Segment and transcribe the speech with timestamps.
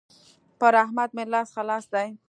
[0.59, 2.07] پر احمد مې لاس خلاص دی.